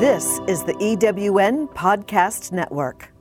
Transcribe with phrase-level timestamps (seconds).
[0.00, 3.12] This is the EWN Podcast Network.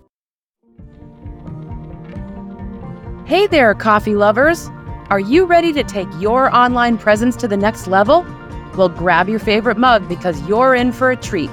[3.28, 4.70] Hey there, coffee lovers!
[5.10, 8.26] Are you ready to take your online presence to the next level?
[8.78, 11.50] Well, grab your favorite mug because you're in for a treat.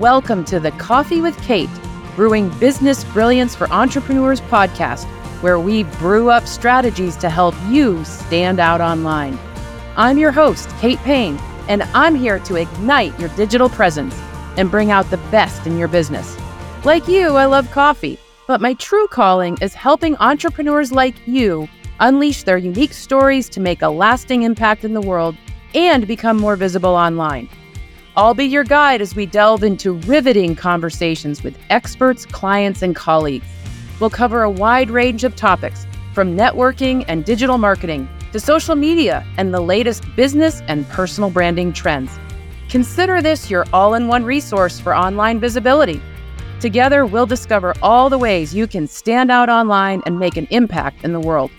[0.00, 1.70] Welcome to the Coffee with Kate,
[2.16, 5.04] Brewing Business Brilliance for Entrepreneurs podcast,
[5.42, 9.38] where we brew up strategies to help you stand out online.
[9.96, 11.36] I'm your host, Kate Payne,
[11.68, 14.20] and I'm here to ignite your digital presence
[14.56, 16.36] and bring out the best in your business.
[16.84, 21.68] Like you, I love coffee, but my true calling is helping entrepreneurs like you
[22.00, 25.36] unleash their unique stories to make a lasting impact in the world
[25.74, 27.48] and become more visible online.
[28.16, 33.46] I'll be your guide as we delve into riveting conversations with experts, clients, and colleagues.
[34.00, 39.26] We'll cover a wide range of topics from networking and digital marketing to social media
[39.36, 42.10] and the latest business and personal branding trends.
[42.68, 46.02] Consider this your all in one resource for online visibility.
[46.60, 51.04] Together, we'll discover all the ways you can stand out online and make an impact
[51.04, 51.50] in the world.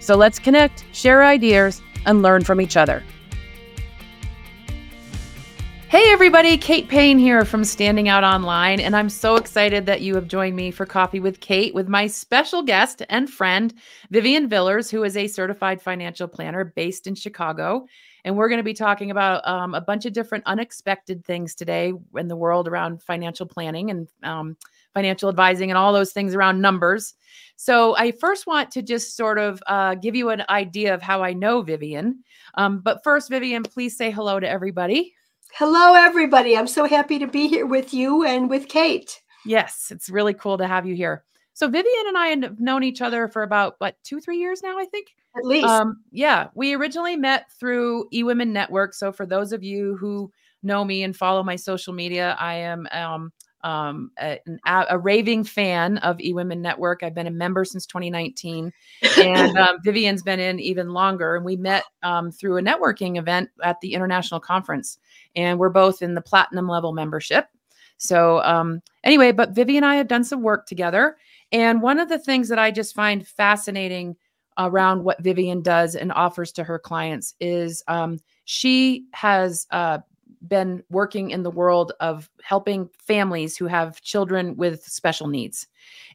[0.00, 3.04] So let's connect, share ideas, and learn from each other.
[5.88, 10.16] Hey, everybody, Kate Payne here from Standing Out Online, and I'm so excited that you
[10.16, 13.72] have joined me for Coffee with Kate with my special guest and friend,
[14.10, 17.86] Vivian Villers, who is a certified financial planner based in Chicago.
[18.24, 21.92] And we're going to be talking about um, a bunch of different unexpected things today
[22.16, 24.56] in the world around financial planning and um,
[24.92, 27.14] financial advising and all those things around numbers.
[27.54, 31.22] So, I first want to just sort of uh, give you an idea of how
[31.22, 32.24] I know Vivian.
[32.54, 35.12] Um, but first, Vivian, please say hello to everybody.
[35.52, 36.56] Hello, everybody.
[36.56, 39.22] I'm so happy to be here with you and with Kate.
[39.46, 41.24] Yes, it's really cool to have you here.
[41.54, 44.78] So Vivian and I have known each other for about what two, three years now,
[44.78, 45.08] I think.
[45.36, 45.66] At least.
[45.66, 48.92] Um, yeah, we originally met through eWomen Network.
[48.92, 50.30] So for those of you who
[50.62, 53.32] know me and follow my social media, I am um,
[53.66, 57.02] um, a, a, raving fan of eWomen Network.
[57.02, 58.72] I've been a member since 2019,
[59.18, 61.34] and um, Vivian's been in even longer.
[61.34, 64.98] And we met um, through a networking event at the international conference,
[65.34, 67.48] and we're both in the platinum level membership.
[67.98, 71.16] So um, anyway, but Vivian and I have done some work together,
[71.50, 74.14] and one of the things that I just find fascinating
[74.58, 79.98] around what Vivian does and offers to her clients is um, she has uh,
[80.46, 85.66] been working in the world of helping families who have children with special needs.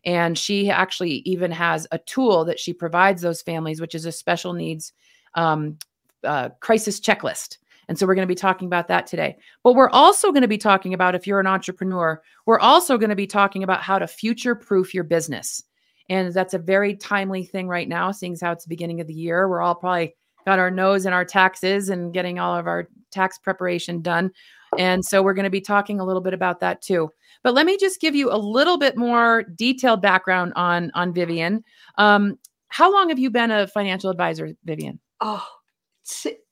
[0.06, 4.12] And she actually even has a tool that she provides those families, which is a
[4.12, 4.94] special needs
[5.36, 5.78] um,
[6.24, 7.58] uh, crisis checklist.
[7.88, 9.38] And so we're going to be talking about that today.
[9.64, 13.10] But we're also going to be talking about if you're an entrepreneur, we're also going
[13.10, 15.64] to be talking about how to future proof your business.
[16.10, 19.08] And that's a very timely thing right now, seeing as how it's the beginning of
[19.08, 19.48] the year.
[19.48, 20.16] We're all probably
[20.46, 24.32] got our nose in our taxes and getting all of our tax preparation done.
[24.78, 27.10] And so we're going to be talking a little bit about that too.
[27.44, 31.64] But let me just give you a little bit more detailed background on on Vivian.
[31.98, 32.38] Um,
[32.70, 35.00] how long have you been a financial advisor, Vivian?
[35.20, 35.46] Oh,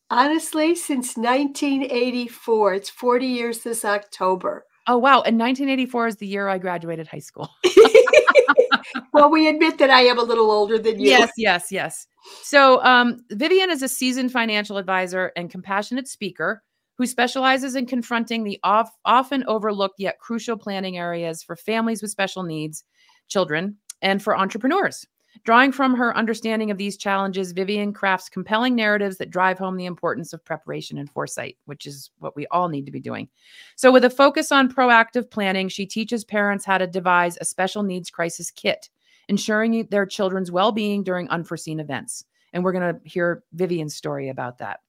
[0.10, 2.74] honestly, since 1984.
[2.74, 4.66] It's 40 years this October.
[4.88, 5.22] Oh wow!
[5.22, 7.50] And 1984 is the year I graduated high school.
[9.14, 11.08] well, we admit that I am a little older than you.
[11.08, 12.08] Yes, yes, yes.
[12.44, 16.64] So, um, Vivian is a seasoned financial advisor and compassionate speaker
[16.98, 22.12] who specializes in confronting the off, often overlooked yet crucial planning areas for families with
[22.12, 22.84] special needs,
[23.30, 25.06] children, and for entrepreneurs.
[25.44, 29.86] Drawing from her understanding of these challenges, Vivian crafts compelling narratives that drive home the
[29.86, 33.28] importance of preparation and foresight, which is what we all need to be doing.
[33.76, 37.84] So, with a focus on proactive planning, she teaches parents how to devise a special
[37.84, 38.90] needs crisis kit
[39.30, 42.26] ensuring their children's well being during unforeseen events.
[42.52, 44.80] And we're going to hear Vivian's story about that.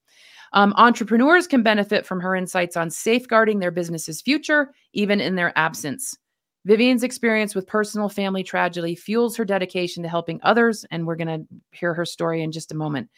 [0.53, 5.57] Um, entrepreneurs can benefit from her insights on safeguarding their business's future, even in their
[5.57, 6.19] absence.
[6.65, 11.29] Vivian's experience with personal family tragedy fuels her dedication to helping others, and we're going
[11.41, 13.09] to hear her story in just a moment.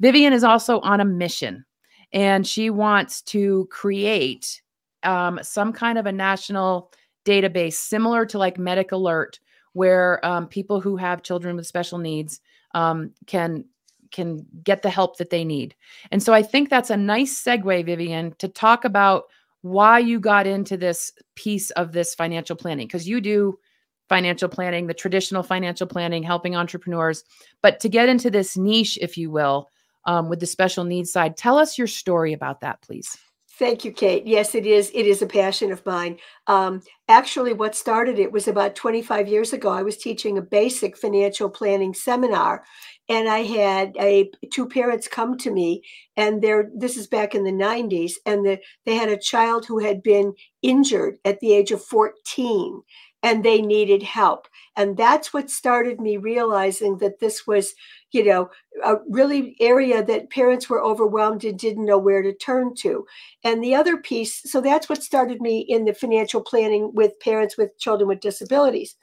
[0.00, 1.64] Vivian is also on a mission,
[2.12, 4.62] and she wants to create
[5.02, 6.90] um, some kind of a national
[7.24, 9.40] database similar to like Medic Alert,
[9.72, 12.40] where um, people who have children with special needs
[12.74, 13.64] um, can
[14.12, 15.74] can get the help that they need.
[16.10, 19.24] And so I think that's a nice segue, Vivian, to talk about
[19.70, 23.58] why you got into this piece of this financial planning because you do
[24.08, 27.24] financial planning, the traditional financial planning, helping entrepreneurs.
[27.62, 29.68] But to get into this niche, if you will,
[30.04, 33.18] um, with the special needs side, tell us your story about that, please.
[33.58, 34.26] Thank you, Kate.
[34.26, 34.90] Yes, it is.
[34.92, 36.18] It is a passion of mine.
[36.46, 39.70] Um, actually, what started it was about 25 years ago.
[39.70, 42.64] I was teaching a basic financial planning seminar,
[43.08, 45.82] and I had a two parents come to me,
[46.16, 49.78] and they're this is back in the 90s, and the, they had a child who
[49.78, 52.82] had been injured at the age of 14,
[53.22, 54.48] and they needed help.
[54.76, 57.74] And that's what started me realizing that this was,
[58.12, 58.50] you know,
[58.84, 63.06] a really area that parents were overwhelmed and didn't know where to turn to.
[63.42, 67.56] And the other piece, so that's what started me in the financial planning with parents
[67.56, 68.96] with children with disabilities.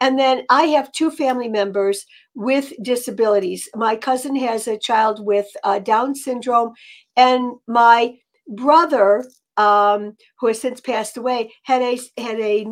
[0.00, 2.04] And then I have two family members
[2.34, 3.68] with disabilities.
[3.74, 6.72] My cousin has a child with uh, Down syndrome,
[7.16, 8.16] and my
[8.48, 9.24] brother,
[9.56, 12.66] um, who has since passed away, had a had a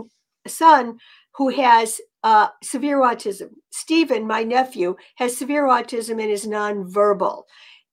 [0.47, 0.99] son
[1.35, 3.51] who has uh, severe autism.
[3.71, 7.43] Stephen, my nephew, has severe autism and is nonverbal.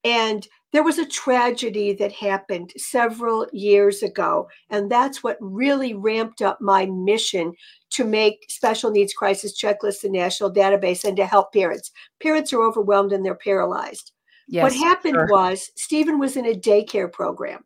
[0.04, 4.48] And there was a tragedy that happened several years ago.
[4.70, 7.54] And that's what really ramped up my mission
[7.92, 11.92] to make special needs crisis checklists a national database and to help parents.
[12.22, 14.12] Parents are overwhelmed and they're paralyzed.
[14.48, 15.28] Yes, what happened sure.
[15.30, 17.64] was Stephen was in a daycare program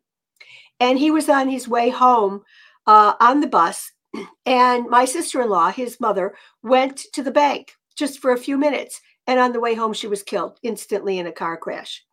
[0.80, 2.42] and he was on his way home
[2.86, 3.90] uh, on the bus
[4.46, 8.56] and my sister in law, his mother, went to the bank just for a few
[8.56, 9.00] minutes.
[9.26, 12.04] And on the way home, she was killed instantly in a car crash.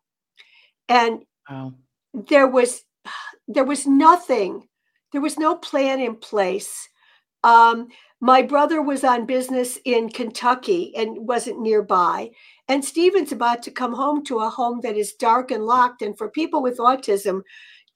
[0.88, 1.74] And wow.
[2.14, 2.82] there was
[3.48, 4.66] there was nothing,
[5.12, 6.88] there was no plan in place.
[7.44, 7.88] Um,
[8.20, 12.30] my brother was on business in Kentucky and wasn't nearby.
[12.68, 16.02] And Stephen's about to come home to a home that is dark and locked.
[16.02, 17.42] And for people with autism,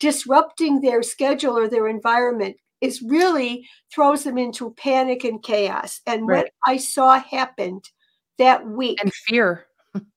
[0.01, 6.01] disrupting their schedule or their environment is really throws them into panic and chaos.
[6.07, 6.45] And right.
[6.45, 7.85] what I saw happened
[8.39, 9.67] that week and fear.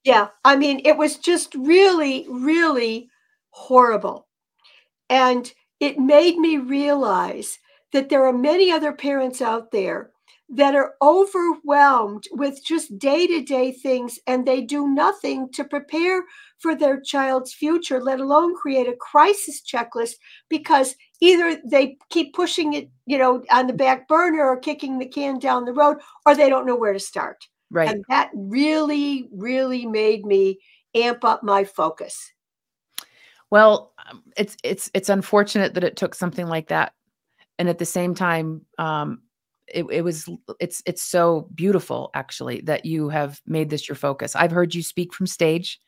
[0.03, 0.29] yeah.
[0.43, 3.09] I mean, it was just really, really
[3.51, 4.27] horrible.
[5.09, 7.59] And it made me realize
[7.93, 10.11] that there are many other parents out there
[10.51, 16.23] that are overwhelmed with just day to day things and they do nothing to prepare
[16.57, 20.15] for their child's future, let alone create a crisis checklist
[20.49, 25.05] because either they keep pushing it, you know, on the back burner or kicking the
[25.05, 27.47] can down the road or they don't know where to start.
[27.69, 27.87] Right.
[27.87, 30.59] And that really, really made me
[30.95, 32.31] amp up my focus.
[33.51, 36.93] Well, um, it's it's it's unfortunate that it took something like that,
[37.59, 39.21] and at the same time, um,
[39.67, 40.27] it, it was
[40.59, 44.35] it's it's so beautiful actually that you have made this your focus.
[44.35, 45.79] I've heard you speak from stage.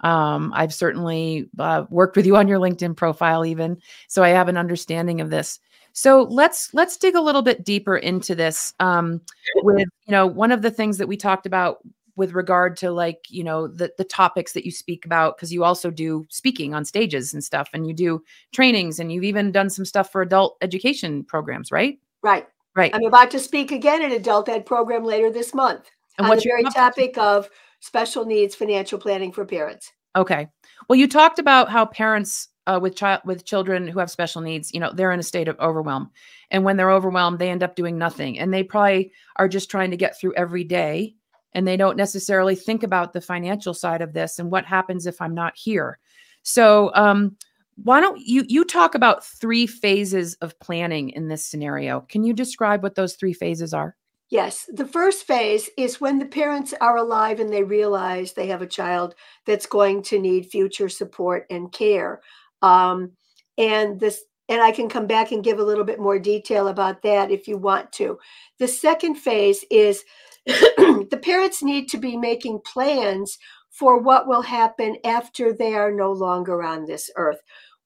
[0.00, 4.46] Um, i've certainly uh, worked with you on your linkedin profile even so i have
[4.46, 5.58] an understanding of this.
[5.92, 9.20] So let's let's dig a little bit deeper into this um,
[9.56, 11.78] with you know one of the things that we talked about
[12.18, 15.64] with regard to like you know the the topics that you speak about because you
[15.64, 18.22] also do speaking on stages and stuff and you do
[18.52, 22.46] trainings and you've even done some stuff for adult education programs right right
[22.78, 22.94] Right.
[22.94, 26.44] I'm about to speak again at adult ed program later this month and on what's
[26.44, 27.50] the very topic of
[27.80, 29.92] special needs financial planning for parents.
[30.14, 30.46] Okay.
[30.88, 34.72] Well, you talked about how parents uh, with child with children who have special needs,
[34.72, 36.10] you know, they're in a state of overwhelm,
[36.52, 39.90] and when they're overwhelmed, they end up doing nothing, and they probably are just trying
[39.90, 41.16] to get through every day,
[41.52, 45.20] and they don't necessarily think about the financial side of this and what happens if
[45.20, 45.98] I'm not here.
[46.42, 47.36] So, um,
[47.84, 52.00] why don't you you talk about three phases of planning in this scenario.
[52.02, 53.96] Can you describe what those three phases are?
[54.30, 54.68] Yes.
[54.72, 58.66] The first phase is when the parents are alive and they realize they have a
[58.66, 59.14] child
[59.46, 62.20] that's going to need future support and care.
[62.60, 63.12] Um,
[63.56, 67.02] and this and i can come back and give a little bit more detail about
[67.02, 68.18] that if you want to.
[68.58, 70.04] The second phase is
[71.10, 73.38] the parents need to be making plans
[73.70, 77.40] for what will happen after they are no longer on this earth.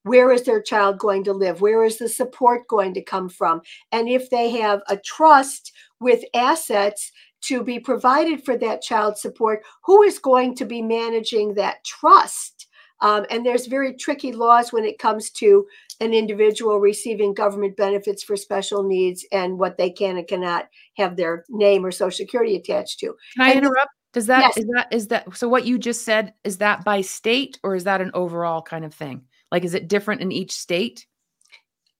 [0.04, 1.61] Where is their child going to live?
[1.61, 3.62] Where is the support going to come from?
[3.90, 7.11] And if they have a trust with assets
[7.42, 12.69] to be provided for that child support who is going to be managing that trust?
[13.00, 15.66] Um, and there's very tricky laws when it comes to
[16.02, 21.16] an individual receiving government benefits for special needs and what they can and cannot have
[21.16, 24.56] their name or social security attached to can i and interrupt does that yes.
[24.59, 27.85] is that is that so what you just said is that by state or is
[27.85, 31.06] that an overall kind of thing like, is it different in each state?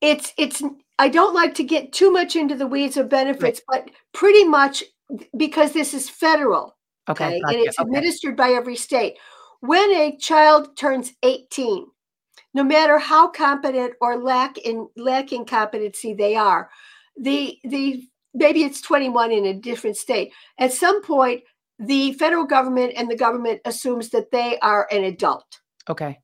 [0.00, 0.62] It's, it's,
[0.99, 3.85] I don't like to get too much into the weeds of benefits, right.
[3.85, 4.82] but pretty much
[5.37, 6.75] because this is federal.
[7.09, 7.26] Okay.
[7.26, 7.40] okay?
[7.40, 7.56] Gotcha.
[7.56, 7.87] And it's okay.
[7.87, 9.18] administered by every state.
[9.61, 11.87] When a child turns 18,
[12.54, 16.71] no matter how competent or lack in lacking competency they are,
[17.16, 18.04] the the
[18.35, 20.32] maybe it's 21 in a different state.
[20.59, 21.42] At some point,
[21.78, 25.61] the federal government and the government assumes that they are an adult.
[25.88, 26.18] Okay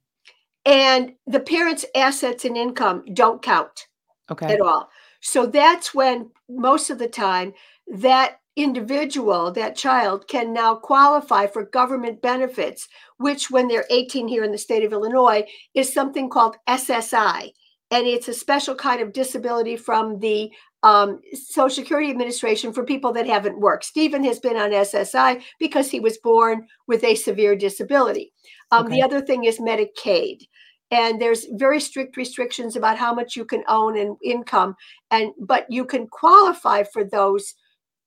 [0.69, 3.87] and the parents' assets and income don't count
[4.31, 4.53] Okay.
[4.53, 4.91] at all.
[5.21, 7.55] So that's when most of the time
[7.89, 14.45] that individual, that child, can now qualify for government benefits, which, when they're 18 here
[14.45, 15.45] in the state of Illinois,
[15.75, 17.53] is something called SSI.
[17.91, 20.51] And it's a special kind of disability from the
[20.83, 23.85] um, Social Security Administration for people that haven't worked.
[23.85, 28.33] Stephen has been on SSI because he was born with a severe disability.
[28.71, 28.97] Um, Okay.
[28.97, 30.43] The other thing is Medicaid.
[30.91, 34.77] And there's very strict restrictions about how much you can own and income,
[35.11, 37.55] and but you can qualify for those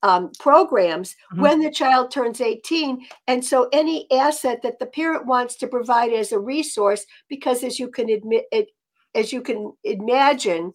[0.04, 1.40] um, programs Mhm.
[1.42, 3.06] when the child turns 18.
[3.28, 7.80] And so any asset that the parent wants to provide as a resource, because as
[7.80, 8.70] you can admit it,
[9.16, 10.74] as you can imagine,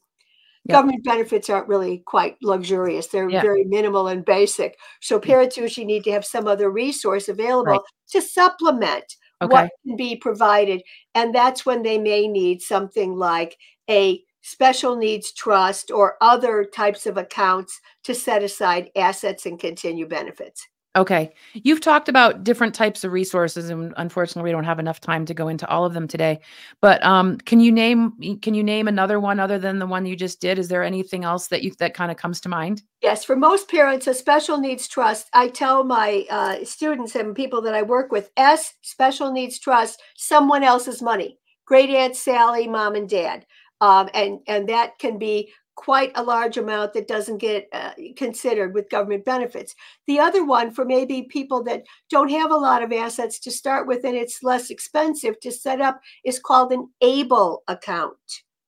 [0.67, 0.77] Yep.
[0.77, 3.09] government benefits aren't really quite luxurious.
[3.09, 4.79] They're very minimal and basic.
[5.01, 7.81] So parents usually need to have some other resource available Right.
[8.11, 9.53] to supplement Okay.
[9.53, 10.83] what can be provided.
[11.15, 13.57] And that's when they may need something like
[13.89, 20.07] a special needs trust or other types of accounts to set aside assets and continue
[20.07, 20.67] benefits.
[20.97, 21.35] Okay.
[21.53, 25.35] You've talked about different types of resources and unfortunately we don't have enough time to
[25.35, 26.41] go into all of them today.
[26.81, 30.17] But um can you name can you name another one other than the one you
[30.17, 30.59] just did?
[30.59, 32.83] Is there anything else that you that kind of comes to mind?
[33.03, 37.61] Yes, for most parents, a special needs trust, I tell my uh, students and people
[37.63, 41.39] that I work with, S, special needs trust, someone else's money.
[41.67, 43.45] Great Aunt Sally, mom and dad.
[43.81, 48.75] Um, and, and that can be quite a large amount that doesn't get uh, considered
[48.75, 49.75] with government benefits.
[50.07, 53.87] The other one for maybe people that don't have a lot of assets to start
[53.87, 58.17] with and it's less expensive to set up is called an ABLE account.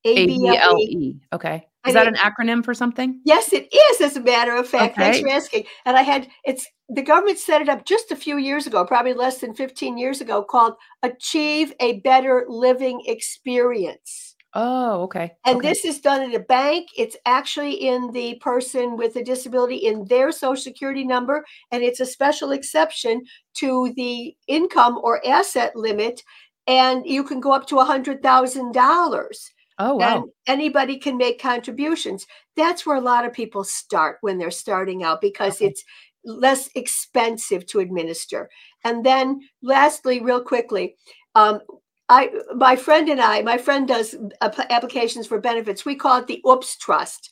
[0.05, 0.79] A B L ABLE.
[0.79, 1.17] E.
[1.33, 1.67] Okay.
[1.87, 3.21] Is that an acronym for something?
[3.25, 4.97] Yes, it is, as a matter of fact.
[4.97, 5.65] Thanks for asking.
[5.87, 9.15] And I had it's the government set it up just a few years ago, probably
[9.15, 14.37] less than 15 years ago, called Achieve a Better Living Experience.
[14.61, 15.33] Oh, okay.
[15.47, 15.69] And okay.
[15.69, 16.89] this is done at a bank.
[16.97, 22.01] It's actually in the person with a disability in their social security number, and it's
[22.01, 23.23] a special exception
[23.55, 26.23] to the income or asset limit.
[26.67, 29.49] And you can go up to a hundred thousand dollars
[29.79, 30.17] Oh, wow.
[30.17, 32.27] and anybody can make contributions.
[32.57, 35.67] That's where a lot of people start when they're starting out because Okay.
[35.69, 35.85] it's
[36.25, 38.51] less expensive to administer.
[38.85, 40.97] And then, lastly, real quickly,
[41.37, 41.61] um,
[42.09, 45.85] I my friend and I, my friend does applications for benefits.
[45.85, 47.31] We call it the Oops Trust.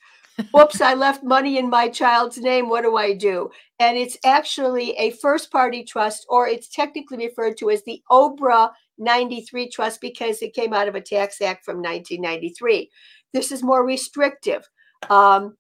[0.59, 2.69] Oops, I left money in my child's name.
[2.69, 3.51] What do I do?
[3.79, 8.71] And it's actually a first party trust, or it's technically referred to as the OBRA
[8.99, 12.91] 93 trust because it came out of a tax act from 1993.
[13.33, 14.69] This is more restrictive.
[15.09, 15.57] Um,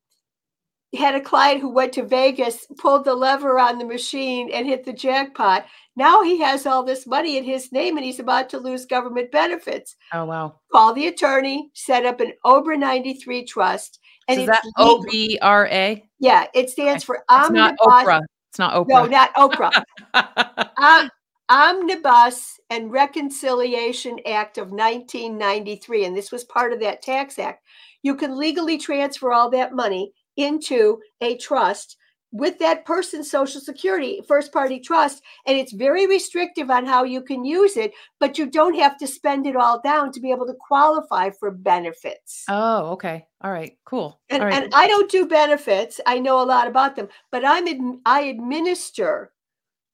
[0.96, 4.84] had a client who went to Vegas, pulled the lever on the machine, and hit
[4.84, 5.66] the jackpot.
[5.94, 9.30] Now he has all this money in his name and he's about to lose government
[9.32, 9.96] benefits.
[10.12, 10.60] oh, wow.
[10.72, 14.00] Call the attorney, set up an OBRA 93 trust.
[14.28, 15.04] And So is it's that O.
[15.10, 16.04] B R A?
[16.18, 18.22] Yeah, it stands for It's not Oprah.
[18.50, 18.88] It's not Oprah.
[18.88, 19.84] No, not Oprah.
[20.78, 21.10] Om-
[21.48, 27.62] Omnibus and Reconciliation Act of 1993, and this was part of that tax act.
[28.02, 31.96] You can legally transfer all that money into a trust
[32.32, 37.22] with that person's social security first party trust and it's very restrictive on how you
[37.22, 40.44] can use it but you don't have to spend it all down to be able
[40.44, 43.24] to qualify for benefits oh, okay.
[43.42, 43.76] All right.
[43.84, 44.18] Cool.
[44.30, 44.64] and, All right.
[44.64, 46.00] and I don't do benefits.
[46.06, 49.32] I know a lot about them, but I'm ad- I administer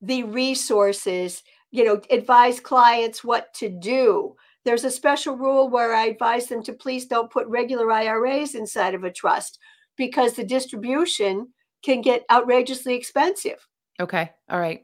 [0.00, 1.42] the resources.
[1.70, 4.36] You know, advise clients what to do.
[4.64, 8.94] There's a special rule where I advise them to please don't put regular IRAs inside
[8.94, 9.58] of a trust
[9.96, 11.48] because the distribution
[11.82, 13.66] can get outrageously expensive.
[14.00, 14.30] Okay.
[14.48, 14.82] All right.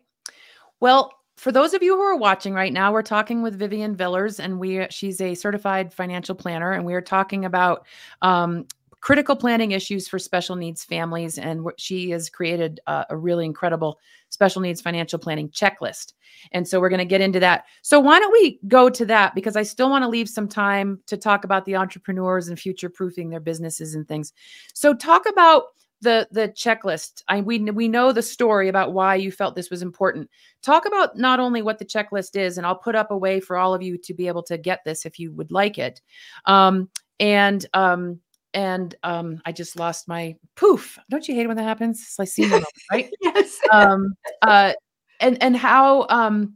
[0.81, 4.41] Well, for those of you who are watching right now, we're talking with Vivian Villers,
[4.41, 7.87] and we she's a certified financial planner, and we are talking about
[8.23, 8.67] um,
[9.01, 11.39] critical planning issues for special needs families.
[11.39, 16.15] And she has created a, a really incredible special needs financial planning checklist.
[16.53, 17.65] And so we're going to get into that.
[17.83, 19.35] So why don't we go to that?
[19.35, 22.91] Because I still want to leave some time to talk about the entrepreneurs and future
[22.91, 24.33] proofing their businesses and things.
[24.75, 25.65] So talk about
[26.01, 27.23] the the checklist.
[27.29, 30.31] I we we know the story about why you felt this was important.
[30.63, 33.57] Talk about not only what the checklist is, and I'll put up a way for
[33.57, 36.01] all of you to be able to get this if you would like it.
[36.45, 36.89] Um,
[37.19, 38.21] and um,
[38.55, 40.99] and um, I just lost my poof.
[41.11, 42.01] Don't you hate when that happens?
[42.01, 42.51] It's like seeing
[42.91, 43.11] right?
[43.21, 43.59] Yes.
[43.73, 44.73] um uh
[45.21, 46.55] and and how um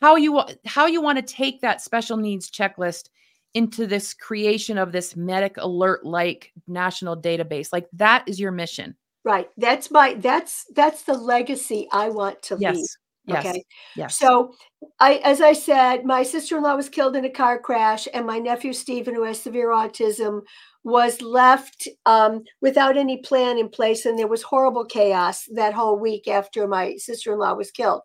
[0.00, 3.08] how you how you want to take that special needs checklist
[3.54, 8.94] into this creation of this medic alert like national database like that is your mission
[9.24, 9.48] right.
[9.56, 12.76] That's my that's that's the legacy I want to leave.
[12.76, 13.46] yes Yes.
[13.46, 13.64] Okay.
[13.96, 14.18] Yes.
[14.18, 14.54] So,
[14.98, 18.26] I, as I said, my sister in law was killed in a car crash, and
[18.26, 20.40] my nephew Stephen, who has severe autism,
[20.84, 24.06] was left um, without any plan in place.
[24.06, 28.02] And there was horrible chaos that whole week after my sister in law was killed.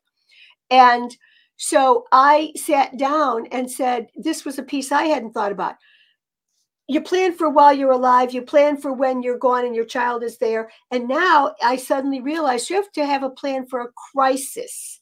[0.69, 1.15] And
[1.57, 5.75] so I sat down and said, This was a piece I hadn't thought about.
[6.87, 10.23] You plan for while you're alive, you plan for when you're gone and your child
[10.23, 10.69] is there.
[10.91, 14.99] And now I suddenly realized you have to have a plan for a crisis.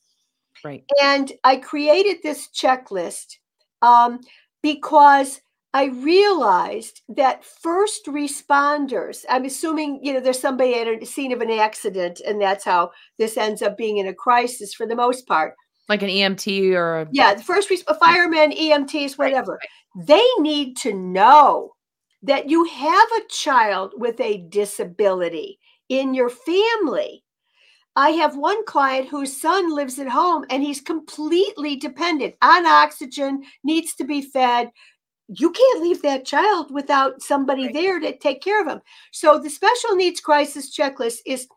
[0.63, 0.83] right.
[1.01, 3.35] And I created this checklist
[3.81, 4.21] um,
[4.61, 5.41] because
[5.73, 11.41] I realized that first responders, I'm assuming, you know, there's somebody at a scene of
[11.41, 15.25] an accident, and that's how this ends up being in a crisis for the most
[15.25, 15.55] part.
[15.89, 19.59] Like an EMT or a Yeah, the first res- firemen, EMTs, Right, whatever,
[20.07, 21.73] they need to know
[22.21, 27.23] that you have a child with a disability in your family.
[27.95, 33.43] I have one client whose son lives at home and he's completely dependent on oxygen,
[33.63, 34.71] needs to be fed.
[35.27, 37.73] You can't leave that child without somebody Right.
[37.73, 38.81] there to take care of him.
[39.11, 41.47] So the special needs crisis checklist is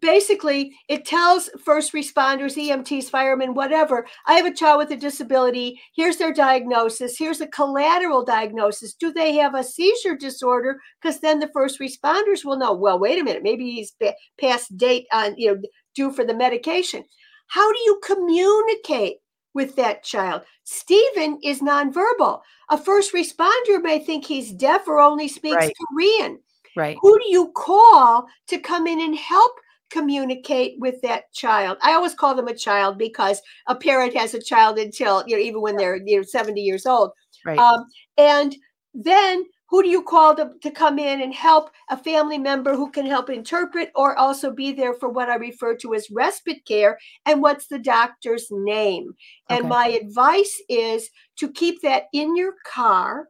[0.00, 5.78] basically it tells first responders, EMTs, firemen, whatever, I have a child with a disability.
[5.94, 7.18] Here's their diagnosis.
[7.18, 8.94] Here's a collateral diagnosis.
[8.94, 10.80] Do they have a seizure disorder?
[11.00, 12.72] Because then the first responders will know.
[12.72, 13.42] Well, wait a minute.
[13.42, 13.94] Maybe he's
[14.40, 15.62] past date on you know
[15.94, 17.04] due for the medication.
[17.48, 19.18] How do you communicate
[19.54, 20.42] with that child?
[20.64, 22.40] Stephen is nonverbal.
[22.70, 25.72] A first responder may think he's deaf or only speaks Right.
[25.90, 26.38] Korean
[26.76, 26.96] right.
[27.00, 29.52] who do you call to come in and help
[29.90, 34.42] communicate with that child i always call them a child because a parent has a
[34.42, 37.12] child until you know even when they're you know 70 years old
[37.44, 37.58] Right.
[37.58, 37.84] um,
[38.16, 38.56] and
[38.94, 42.92] then who do you call to, to come in and help a family member who
[42.92, 46.96] can help interpret or also be there for what i refer to as respite care?
[47.26, 49.16] And what's the doctor's name?
[49.50, 49.68] And Okay.
[49.68, 53.26] my advice is to keep that in your car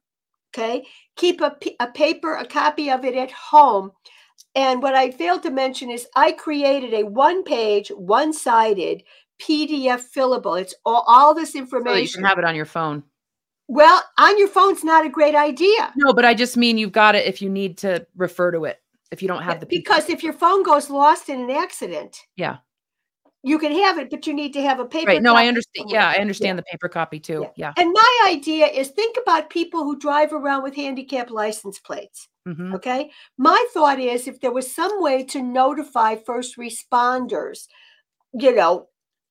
[0.53, 0.85] okay?
[1.17, 3.93] Keep a, a paper a copy of it at home.
[4.55, 9.03] And what i failed to mention is i created a one page one sided
[9.41, 10.61] pdf fillable.
[10.61, 13.03] It's all, all this so you information can have it on your phone.
[13.69, 17.15] Well on your phone's not a great idea No, but I just mean you've got
[17.15, 18.79] it if you need to refer to it.
[19.11, 22.57] If you don't have the because if your phone goes lost in an accident Yeah.
[23.43, 25.23] you can have it but you need to have a paper right.
[25.23, 25.89] No, I understand.
[25.91, 27.47] Yeah, I understand the paper copy too.
[27.57, 27.73] Yeah.
[27.77, 32.75] and my idea is think about people who drive around with handicap license plates Mhm.
[32.75, 33.11] Okay.
[33.39, 37.69] My thought is if there was some way to notify first responders,
[38.35, 38.89] you know,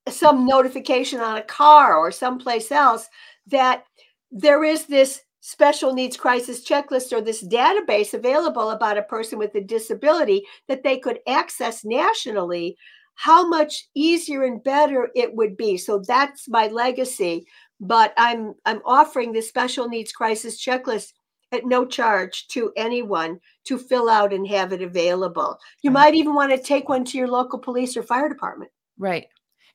[0.10, 3.08] some notification on a car or someplace else
[3.48, 3.84] that
[4.34, 9.54] there is this special needs crisis checklist or this database available about a person with
[9.56, 12.76] a disability that they could access nationally,
[13.16, 15.78] how much easier and better it would be.
[15.78, 17.46] So that's my legacy.
[17.80, 21.12] But I'm I'm offering this special needs crisis checklist
[21.52, 25.60] at no charge to anyone to fill out and have it available.
[25.84, 26.06] You Right.
[26.06, 28.72] might even want to take one to your local police or fire department.
[28.98, 29.28] Right.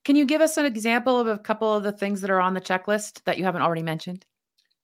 [0.05, 2.55] Can you give us an example of a couple of the things that are on
[2.55, 4.25] the checklist that you haven't already mentioned?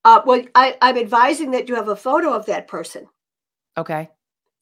[0.05, 3.07] Uh, well, I, I'm advising that you have a photo of that person.
[3.77, 4.11] Okay.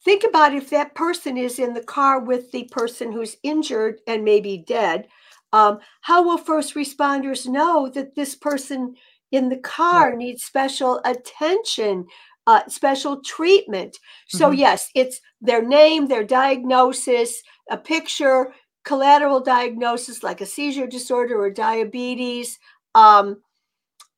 [0.03, 4.23] Think about if that person is in the car with the person who's injured and
[4.23, 5.07] maybe dead.
[5.53, 8.95] Um, how will first responders know that this person
[9.31, 12.05] in the car needs special attention,
[12.47, 13.97] uh, special treatment?
[14.27, 14.57] So, Mhm.
[14.57, 18.53] yes, it's their name, their diagnosis, a picture,
[18.83, 22.59] collateral diagnosis like a seizure disorder or diabetes,
[22.95, 23.41] um,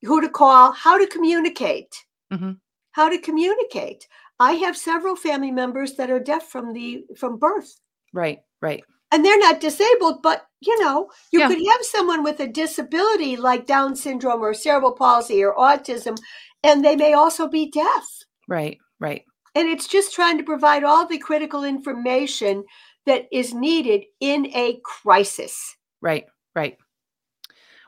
[0.02, 1.94] who to call, how to communicate.
[2.32, 2.58] Mhm.
[2.92, 4.06] How to communicate.
[4.38, 7.80] I have several family members that are deaf from the from birth.
[8.12, 8.40] Right.
[8.60, 8.82] Right.
[9.12, 11.48] And they're not disabled, but you know, you Yeah.
[11.48, 16.18] could have someone with a disability like Down syndrome or cerebral palsy or autism,
[16.62, 18.06] and they may also be deaf.
[18.48, 18.78] Right.
[19.00, 19.24] Right.
[19.54, 22.64] And it's just trying to provide all the critical information
[23.06, 25.76] that is needed in a crisis.
[26.02, 26.26] Right.
[26.54, 26.76] Right.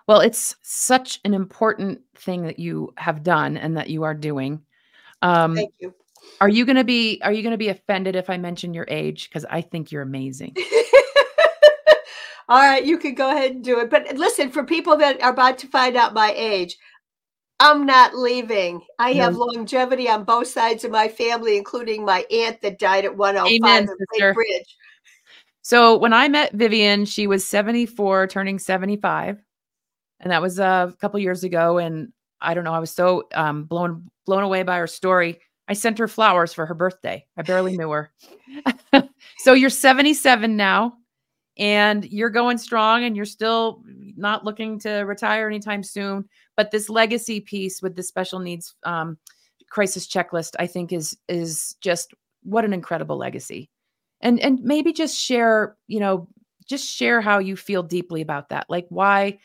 [0.09, 4.63] Well, it's such an important thing that you have done and that you are doing.
[5.21, 5.95] Um, Thank you.
[6.41, 9.29] are you going to be Are you to be offended if I mention your age?
[9.29, 10.57] Because I think you're amazing.
[12.49, 13.91] All right, you can go ahead and do it.
[13.91, 16.79] But listen, for people that are about to find out my age,
[17.61, 18.81] I'm not leaving.
[18.99, 19.41] I have No.
[19.41, 23.87] longevity on both sides of my family, including my aunt that died at 105 Amen,
[23.87, 24.33] sister.
[24.33, 24.77] Bridge.
[25.61, 29.45] So when I met Vivian, she was 74, turning 75,
[30.21, 31.79] and that was uh, a couple years ago.
[31.79, 35.41] And I don't know, I was so um, blown blown away by her story.
[35.69, 37.27] I sent her flowers for her birthday.
[37.37, 38.11] I barely knew her.
[39.39, 40.95] so you're 77 now,
[41.59, 43.83] and you're going strong and you're still
[44.17, 46.27] not looking to retire anytime soon.
[46.57, 49.19] But this legacy piece with the special needs um,
[49.69, 53.71] crisis checklist, I think is is just what an incredible legacy.
[54.21, 56.29] And and maybe just share, you know,
[56.67, 58.67] just share how you feel deeply about that.
[58.69, 59.39] Like why,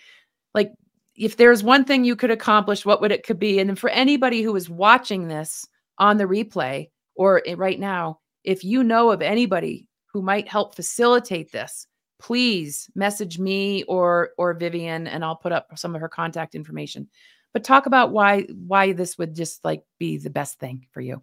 [1.16, 3.60] if there's one thing you could accomplish, what would it could be?
[3.60, 8.64] And then for anybody who is watching this on the replay or right now, if
[8.64, 11.88] you know of anybody who might help facilitate this,
[12.20, 17.10] please message me or or Vivian and I'll put up some of her contact information.
[17.54, 21.22] But talk about why why this would just like be the best thing for you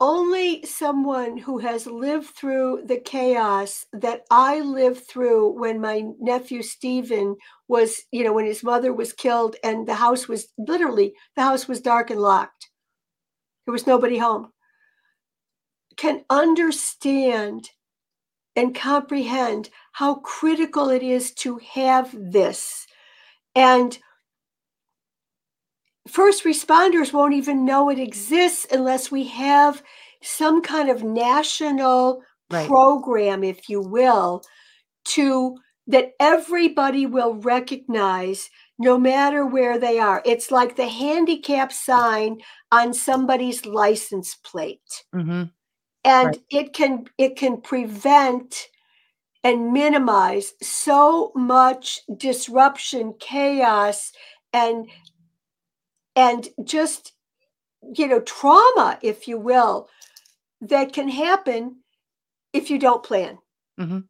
[0.00, 6.62] only someone who has lived through the chaos that I lived through when my nephew
[6.62, 7.36] Stephen
[7.68, 11.68] was, you know, when his mother was killed and the house was literally, the house
[11.68, 12.70] was dark and locked.
[13.66, 14.52] There was nobody home.
[15.96, 17.68] Can understand
[18.56, 22.86] and comprehend how critical it is to have this.
[23.54, 23.98] And
[26.08, 29.82] first responders won't even know it exists unless we have
[30.22, 32.66] some kind of national right.
[32.66, 34.42] program, if you will,
[35.04, 40.22] to that everybody will recognize no matter where they are.
[40.24, 42.38] It's like the handicap sign
[42.72, 45.04] on somebody's license plate.
[45.14, 45.44] Mm-hmm.
[46.04, 46.42] And right.
[46.48, 48.68] it can it can prevent
[49.44, 54.12] and minimize so much disruption, chaos,
[54.52, 54.88] and
[56.20, 57.12] and just
[57.94, 59.88] you know trauma if you will
[60.60, 61.76] that can happen
[62.52, 63.38] if you don't plan.
[63.78, 64.00] Mm-hmm.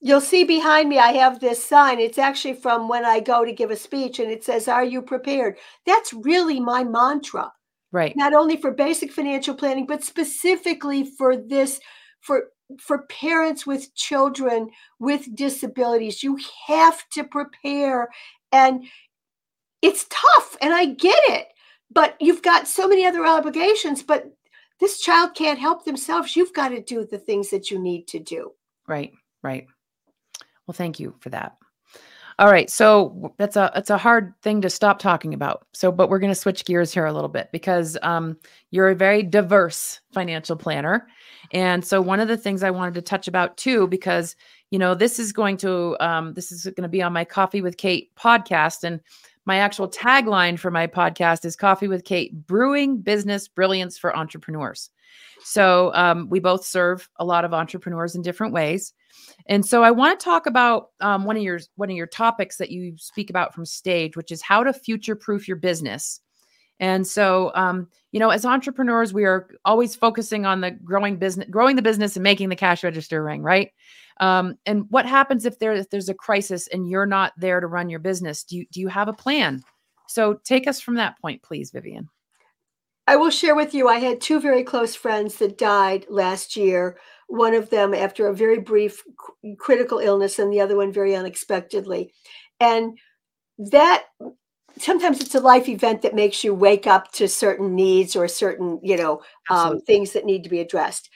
[0.00, 2.00] you'll see behind me i have this sign.
[2.00, 5.02] It's actually from when i go to give a speech and it says are you
[5.02, 5.58] prepared?
[5.86, 7.52] That's really my mantra.
[7.92, 8.14] Right.
[8.16, 11.80] Not only for basic financial planning but specifically for this
[12.20, 12.44] for
[12.78, 14.70] for parents with children
[15.00, 16.22] with disabilities.
[16.22, 18.08] You have to prepare
[18.52, 18.84] and
[19.82, 21.48] it's tough and I get it,
[21.90, 24.32] but you've got so many other obligations, but
[24.78, 26.36] this child can't help themselves.
[26.36, 28.52] You've got to do the things that you need to do.
[28.86, 29.12] Right,
[29.42, 29.66] right.
[30.66, 31.56] Well, thank you for that.
[32.40, 35.66] All right, so that's a it's a hard thing to stop talking about.
[35.74, 38.38] So, but we're going to switch gears here a little bit because um,
[38.70, 41.06] you're a very diverse financial planner,
[41.52, 44.36] and so one of the things I wanted to touch about too, because
[44.70, 47.60] you know this is going to um, this is going to be on my Coffee
[47.60, 49.00] with Kate podcast, and
[49.46, 54.90] my actual tagline for my podcast is Coffee with Kate Brewing Business Brilliance for Entrepreneurs.
[55.42, 58.92] So um, we both serve a lot of entrepreneurs in different ways.
[59.46, 62.58] And so I want to talk about um, one of your one of your topics
[62.58, 66.20] that you speak about from stage, which is how to future proof your business.
[66.78, 71.46] And so, um, you know, as entrepreneurs, we are always focusing on the growing business,
[71.50, 73.70] growing the business, and making the cash register ring, right?
[74.18, 77.66] Um, and what happens if there if there's a crisis and you're not there to
[77.66, 78.44] run your business?
[78.44, 79.62] Do you do you have a plan?
[80.08, 82.08] So take us from that point, please, Vivian.
[83.06, 83.88] I will share with you.
[83.88, 86.98] I had two very close friends that died last year.
[87.28, 89.02] One of them after a very brief
[89.58, 92.12] critical illness, and the other one very unexpectedly.
[92.60, 92.98] And
[93.58, 94.04] that
[94.78, 98.80] sometimes it's a life event that makes you wake up to certain needs or certain,
[98.82, 101.10] you know, um, things that need to be addressed.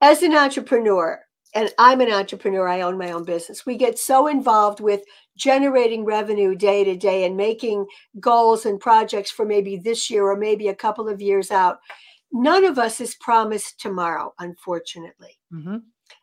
[0.00, 1.23] As an entrepreneur,
[1.54, 3.64] and I'm an entrepreneur, I own my own business.
[3.64, 5.02] We get so involved with
[5.36, 7.86] generating revenue day to day and making
[8.20, 11.78] goals and projects for maybe this year or maybe a couple of years out.
[12.32, 15.38] None of us is promised tomorrow, unfortunately.
[15.52, 15.76] Mm-hmm.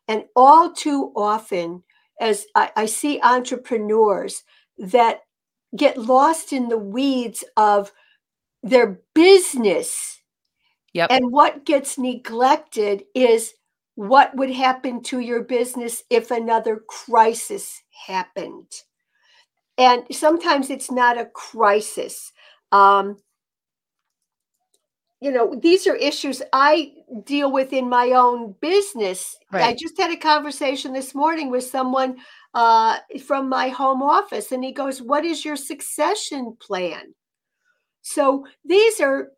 [0.08, 1.84] And all too often,
[2.20, 4.44] as I, I see entrepreneurs
[4.78, 5.22] that
[5.76, 7.94] get lost in the weeds of
[8.62, 10.22] their business.
[10.94, 11.12] Yep.
[11.12, 13.54] And what gets neglected is
[13.96, 18.72] what would happen to your business if another crisis happened?
[19.78, 22.32] And sometimes it's not a crisis.
[22.72, 23.18] Um,
[25.22, 29.38] you know, these are issues I deal with in my own business.
[29.52, 29.64] Right.
[29.64, 32.18] I just had a conversation this morning with someone
[32.56, 37.14] uh, from my home office, and he goes, What is your succession plan?
[38.02, 39.30] So these are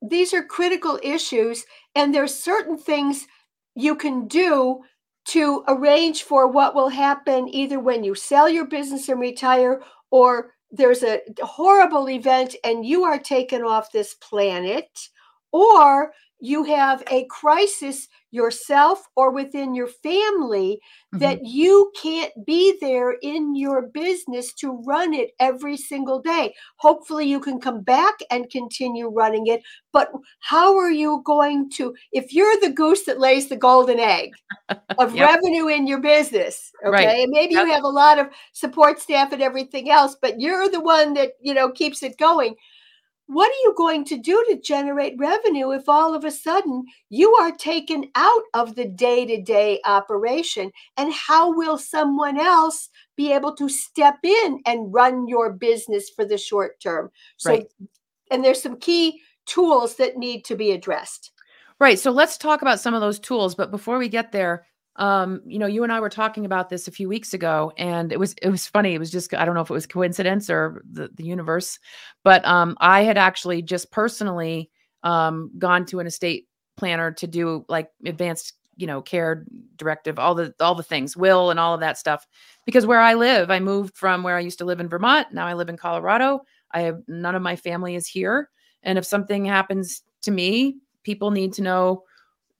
[0.00, 1.64] these are critical issues,
[1.94, 3.26] and there's certain things
[3.74, 4.80] you can do
[5.24, 10.52] to arrange for what will happen either when you sell your business and retire or
[10.70, 15.08] there's a horrible event and you are taken off this planet
[15.52, 20.80] or you have a crisis yourself or within your family
[21.14, 21.18] mm-hmm.
[21.18, 26.52] that you can't be there in your business to run it every single day.
[26.76, 29.62] Hopefully, you can come back and continue running it.
[29.92, 34.32] But how are you going to, if you're the goose that lays the golden egg
[34.98, 35.28] of yep.
[35.28, 37.18] revenue in your business, okay, right.
[37.20, 37.66] and maybe yep.
[37.66, 41.34] you have a lot of support staff and everything else, but you're the one that,
[41.40, 42.56] you know, keeps it going
[43.26, 47.34] what are you going to do to generate revenue if all of a sudden you
[47.36, 50.70] are taken out of the day to day operation?
[50.96, 56.24] And how will someone else be able to step in and run your business for
[56.24, 57.10] the short term?
[57.36, 57.66] So, right.
[58.30, 61.32] and there's some key tools that need to be addressed.
[61.80, 61.98] Right.
[61.98, 63.54] So let's talk about some of those tools.
[63.54, 66.86] But before we get there, um you know you and i were talking about this
[66.86, 69.54] a few weeks ago and it was it was funny it was just i don't
[69.54, 71.78] know if it was coincidence or the, the universe
[72.24, 74.70] but um i had actually just personally
[75.02, 80.34] um gone to an estate planner to do like advanced you know care directive all
[80.34, 82.26] the all the things will and all of that stuff
[82.66, 85.46] because where i live i moved from where i used to live in vermont now
[85.46, 86.40] i live in colorado
[86.72, 88.48] i have none of my family is here
[88.82, 92.02] and if something happens to me people need to know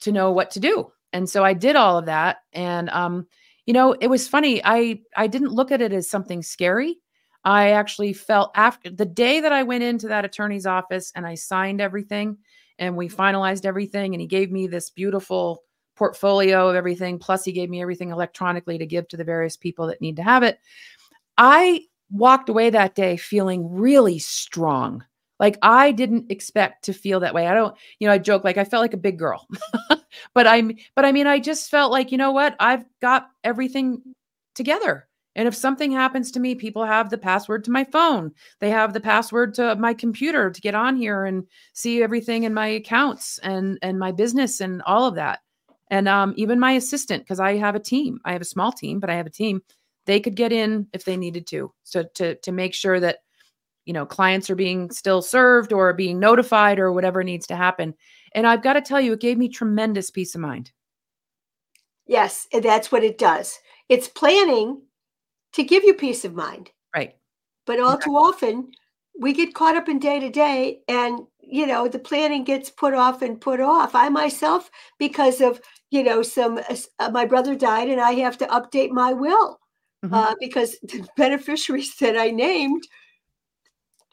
[0.01, 2.39] to know what to do and so I did all of that.
[2.53, 3.27] And um,
[3.67, 4.61] you know, it was funny.
[4.65, 6.99] I I didn't look at it as something scary.
[7.45, 11.35] I actually felt after the day that I went into that attorney's office and I
[11.35, 12.39] signed everything
[12.79, 15.63] and we finalized everything and he gave me this beautiful
[15.97, 19.89] portfolio of everything plus he gave me everything electronically to give to the various people
[19.89, 20.59] that need to have it.
[21.37, 25.05] I walked away that day feeling really strong.
[25.41, 27.49] Like I didn't expect to feel that way.
[27.49, 29.47] I don't, you know, I joke like I felt like a big girl.
[30.35, 32.57] but I'm but I mean I just felt like, you know what?
[32.61, 34.03] I've got everything
[34.55, 35.09] together.
[35.35, 38.33] And if something happens to me, people have the password to my phone.
[38.61, 42.53] They have the password to my computer to get on here and see everything in
[42.53, 45.41] my accounts and and my business and all of that.
[45.91, 48.19] And um, even my assistant, because I have a team.
[48.25, 49.63] I have a small team, but I have a team.
[50.07, 51.73] They could get in if they needed to.
[51.85, 53.19] So to to make sure that
[53.87, 57.95] you know clients are being still served or being notified or whatever needs to happen
[58.35, 60.73] and i've got to tell you it gave me tremendous peace of mind
[62.07, 64.81] yes that's what it does it's planning
[65.53, 67.17] to give you peace of mind right
[67.67, 68.71] but all too often
[69.21, 72.95] we get caught up in day to day and you know the planning gets put
[72.95, 76.59] off and put off i myself because of you know some
[76.99, 79.59] uh, my brother died and i have to update my will
[80.05, 80.15] mm-hmm.
[80.15, 82.83] uh, because the beneficiaries that i named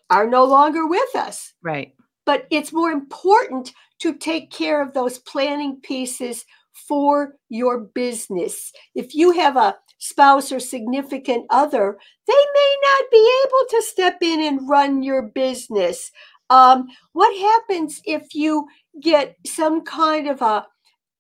[0.09, 1.53] are no longer with us.
[1.61, 1.93] Right.
[2.25, 6.45] But it's more important to take care of those planning pieces
[6.87, 8.71] for your business.
[8.95, 14.17] If you have a spouse or significant other, they may not be able to step
[14.21, 16.11] in and run your business.
[16.49, 18.67] Um, what happens if you
[19.01, 20.65] get some kind of a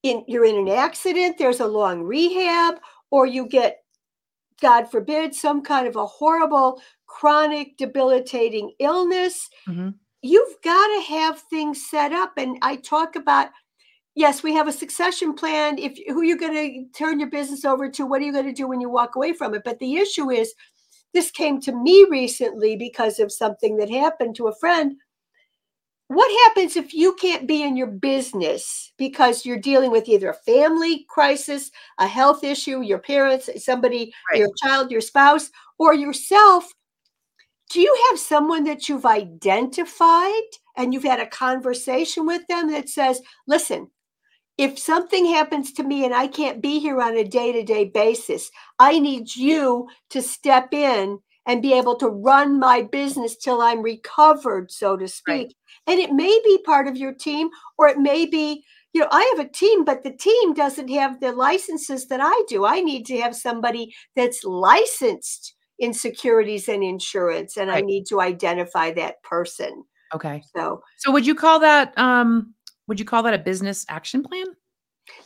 [0.01, 2.75] in you're in an accident, there's a long rehab,
[3.11, 3.79] or you get
[4.61, 9.49] God forbid, some kind of a horrible, chronic, debilitating illness.
[9.67, 9.89] Mm-hmm.
[10.21, 12.33] You've got to have things set up.
[12.37, 13.49] And I talk about,
[14.15, 15.77] yes, we have a succession plan.
[15.77, 18.53] If who you're going to turn your business over to, what are you going to
[18.53, 19.63] do when you walk away from it?
[19.63, 20.53] But the issue is,
[21.13, 24.95] this came to me recently because of something that happened to a friend
[26.09, 30.33] what happens if you can't be in your business because you're dealing with either a
[30.33, 34.39] family crisis, a health issue, your parents, somebody, right.
[34.39, 36.65] your child, your spouse, or yourself?
[37.69, 40.31] Do you have someone that you've identified
[40.75, 43.89] and you've had a conversation with them that says, listen,
[44.57, 47.85] if something happens to me and I can't be here on a day to day
[47.85, 53.61] basis, I need you to step in and be able to run my business till
[53.61, 55.27] I'm recovered, so to speak.
[55.27, 55.55] Right.
[55.87, 59.33] And it may be part of your team, or it may be, you know, I
[59.35, 62.65] have a team, but the team doesn't have the licenses that I do.
[62.65, 67.77] I need to have somebody that's licensed in securities and insurance, and right.
[67.77, 69.83] I need to identify that person.
[70.13, 70.43] Okay.
[70.55, 72.53] So, so would you call that, um,
[72.87, 74.45] would you call that a business action plan?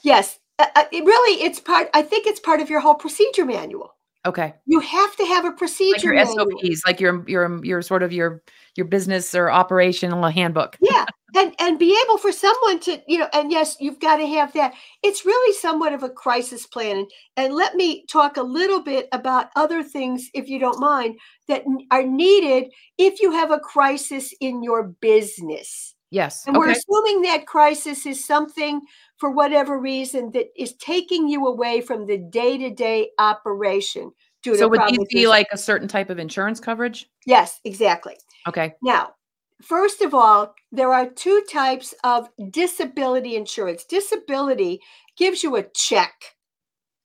[0.01, 0.39] Yes.
[0.59, 3.95] Uh, uh it really, it's part, I think it's part of your whole procedure manual.
[4.25, 4.53] Okay.
[4.65, 6.15] You have to have a procedure.
[6.15, 8.41] Like your SOPs, like your your your sort of your
[8.75, 10.77] your business or operational handbook.
[10.81, 11.05] yeah.
[11.35, 14.53] And and be able for someone to, you know, and yes, you've got to have
[14.53, 14.73] that.
[15.01, 16.97] It's really somewhat of a crisis plan.
[16.97, 21.17] And, and let me talk a little bit about other things, if you don't mind,
[21.47, 25.95] that are needed if you have a crisis in your business.
[26.13, 26.45] Yes.
[26.45, 26.67] And okay.
[26.67, 28.81] we're assuming that crisis is something
[29.17, 34.11] for whatever reason that is taking you away from the day-to-day operation.
[34.45, 37.09] so would these be like a certain type of insurance coverage?
[37.25, 38.15] Yes, exactly.
[38.47, 38.75] Okay.
[38.83, 39.15] Now,
[39.63, 43.83] first of all, there are two types of disability insurance.
[43.83, 44.81] Disability
[45.17, 46.13] gives you a check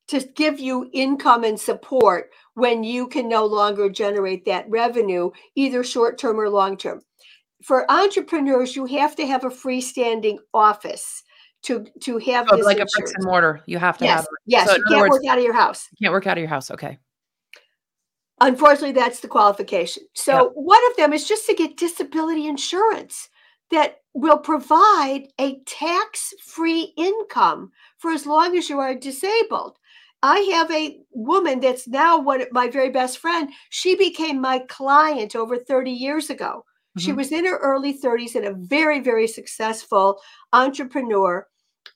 [0.09, 5.83] to give you income and support when you can no longer generate that revenue, either
[5.83, 7.01] short term or long term.
[7.63, 11.23] For entrepreneurs, you have to have a freestanding office
[11.63, 13.61] to to have Oh, this like a bricks and mortar.
[13.67, 14.31] You have to yes, have it.
[14.47, 15.89] yes, So you can't words- work out of your house.
[15.99, 16.71] You can't work out of your house.
[16.71, 16.99] Okay.
[18.41, 20.05] Unfortunately, that's the qualification.
[20.15, 20.43] So Yeah.
[20.55, 23.29] one of them is just to get disability insurance
[23.71, 29.77] that will provide a tax-free income for as long as you are disabled.
[30.23, 33.51] I have a woman that's now one of my very best friend.
[33.71, 36.65] She became my client over 30 years ago.
[36.99, 37.17] She Mhm.
[37.17, 40.21] was in her early 30s and a very, very successful
[40.53, 41.47] entrepreneur.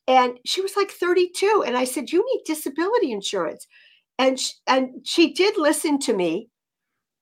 [0.06, 1.64] And she was like 32.
[1.66, 3.66] And I said, You need disability insurance.
[4.18, 6.48] And she, and she did listen to me.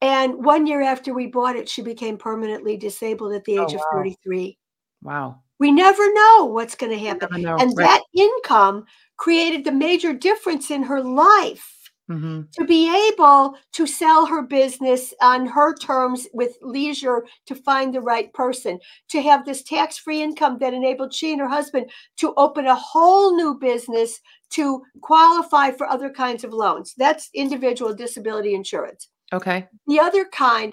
[0.03, 3.75] And one year after we bought it, she became permanently disabled at the Oh, age
[3.75, 4.59] of 33.
[5.03, 5.43] Wow.
[5.59, 7.29] We never know what's going to happen.
[7.61, 7.85] And Right.
[7.87, 8.85] that income
[9.19, 11.80] created the major difference in her life
[12.11, 12.51] Mhm.
[12.53, 18.01] to be able to sell her business on her terms with leisure to find the
[18.01, 22.35] right person, to have this tax free income that enabled she and her husband to
[22.37, 24.20] open a whole new business
[24.51, 26.94] to qualify for other kinds of loans.
[26.96, 29.09] That's individual disability insurance.
[29.33, 29.68] Okay.
[29.87, 30.73] The other kind,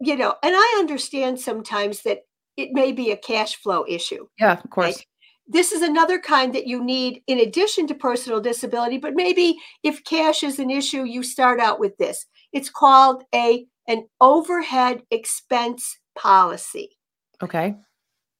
[0.00, 2.22] you know, and I understand sometimes that
[2.56, 5.04] it may be a cash flow issue Yeah, of course.
[5.46, 10.02] This is another kind that you need in addition to personal disability but maybe if
[10.04, 15.98] cash is an issue you start out with this it's called a an overhead expense
[16.16, 16.90] policy
[17.42, 17.74] Okay.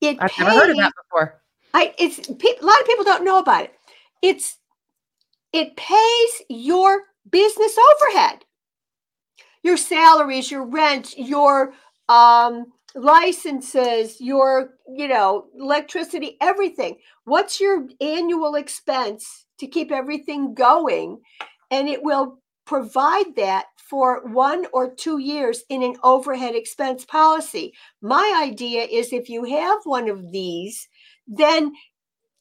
[0.00, 1.42] it I've never heard of that before.
[1.74, 3.74] I, it's pe- a lot of people don't know about it
[4.22, 4.58] it's
[5.52, 8.44] it pays your business overhead
[9.62, 11.74] your salaries your rent your
[12.08, 16.96] um licenses your you know electricity everything.
[17.24, 21.20] What's your annual expense to keep everything going?
[21.70, 27.74] And it will provide that for one or two years in an overhead expense policy.
[28.00, 30.88] My idea is if you have one of these
[31.26, 31.72] then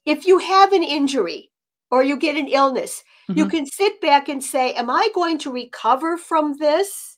[0.05, 1.49] if you have an injury
[1.91, 3.03] or you get an illness
[3.35, 3.51] you Mhm.
[3.51, 7.12] can sit back and say am i going to recover from this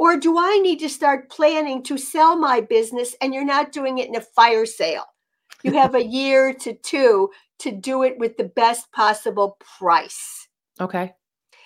[0.00, 3.98] or do I need to start planning to sell my business and you're not doing
[3.98, 5.04] it in a fire sale?
[5.62, 10.48] You have a year to two to do it with the best possible price.
[10.80, 11.12] Okay.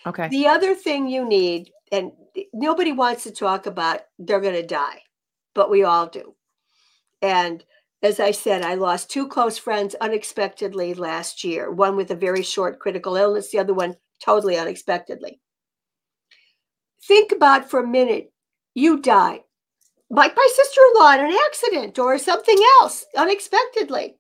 [0.05, 0.27] Okay.
[0.27, 2.11] The other thing you need, and
[2.53, 5.03] nobody wants to talk about they're going to die,
[5.55, 6.35] but we all do.
[7.23, 7.65] And
[8.03, 12.43] as I said, I lost two close friends unexpectedly last year one with a very
[12.43, 15.41] short critical illness, the other one totally unexpectedly.
[17.07, 18.33] Think about for a minute
[18.75, 19.43] you die,
[20.09, 24.17] like my sister in law in an accident or something else unexpectedly.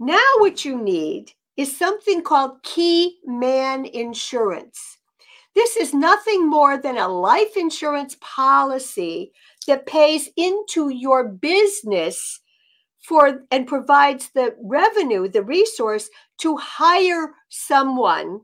[0.00, 4.98] Now, what you need is something called key man insurance.
[5.54, 9.32] This is nothing more than a life insurance policy
[9.66, 12.40] that pays into your business
[13.02, 18.40] for and provides the revenue, the resource to hire someone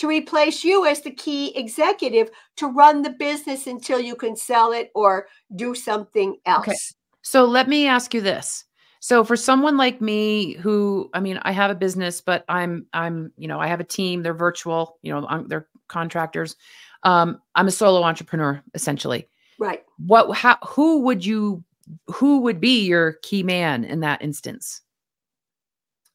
[0.00, 4.72] to replace you as the key executive to run the business until you can sell
[4.72, 6.68] it or do something else.
[6.68, 6.76] Okay.
[7.20, 8.64] So let me ask you this.
[9.00, 13.30] So for someone like me who I mean I have a business but I'm I'm
[13.36, 16.56] you know I have a team they're virtual you know I'm, they're contractors
[17.02, 19.84] um I'm a solo entrepreneur essentially Right.
[20.06, 21.64] what how who would you
[22.06, 24.82] who would be your key man in that instance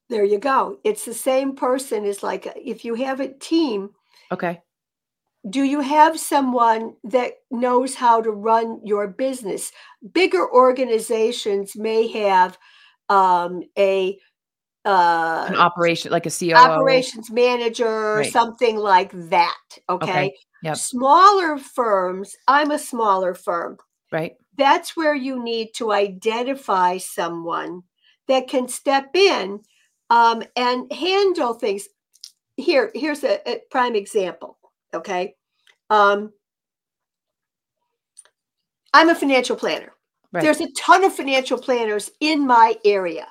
[0.09, 0.79] There you go.
[0.83, 3.91] It's the same person as like if you have a team,
[4.31, 4.61] okay
[5.49, 9.71] do you have someone that knows how to run your business?
[10.13, 12.57] Bigger organizations may have
[13.09, 14.17] um, a
[14.85, 18.31] uh, an operation like a COO operations manager or Right.
[18.31, 19.57] something like that.
[19.89, 20.11] Okay.
[20.11, 20.77] Okay, yep.
[20.77, 23.77] Smaller firms, I'm a smaller firm.
[24.11, 27.83] right That's where you need to identify someone
[28.27, 29.61] that can step in
[30.09, 31.87] um, and handle things.
[32.57, 34.57] Here, here's a, a prime example.
[34.93, 35.35] Okay.
[35.89, 36.31] Um,
[38.93, 39.91] I'm a financial planner.
[40.31, 43.27] right There's a ton of financial planners in my area.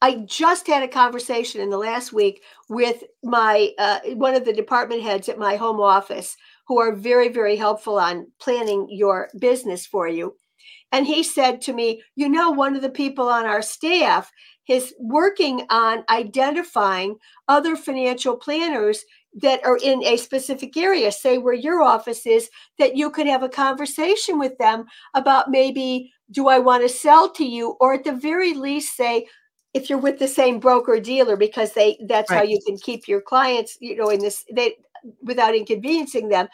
[0.00, 4.52] I just had a conversation in the last week with my uh, one of the
[4.52, 9.86] department heads at my home office who are very very helpful on planning your business
[9.86, 10.34] for you.
[10.92, 14.30] And he said to me, "You know, one of the people on our staff
[14.68, 17.16] is working on identifying
[17.48, 22.94] other financial planners that are in a specific area, say where your office is, that
[22.96, 27.44] you could have a conversation with them about maybe, do I want to sell to
[27.44, 27.76] you?
[27.80, 29.26] Or at the very least, say,
[29.74, 32.36] if you're with the same broker dealer, because they that's right.
[32.36, 34.76] how you can keep your clients, you know, in this they
[35.22, 36.46] without inconveniencing them.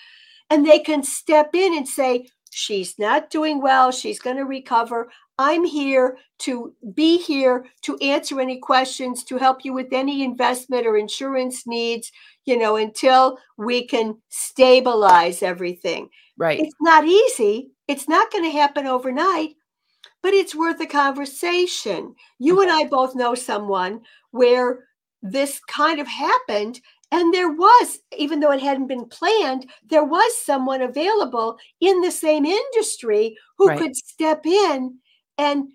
[0.50, 5.10] And they can step in and say, she's not doing well, she's going to recover.
[5.38, 10.86] I'm here to be here to answer any questions, to help you with any investment
[10.86, 12.10] or insurance needs,
[12.44, 16.08] you know, until we can stabilize everything.
[16.36, 16.60] Right.
[16.60, 17.70] It's not easy.
[17.86, 19.54] It's not going to happen overnight,
[20.22, 22.14] but it's worth a conversation.
[22.38, 22.68] You okay.
[22.68, 24.00] and I both know someone
[24.32, 24.86] where
[25.22, 26.80] this kind of happened
[27.10, 32.10] and there was, even though it hadn't been planned, there was someone available in the
[32.10, 33.78] same industry who right.
[33.78, 34.98] could step in
[35.38, 35.72] and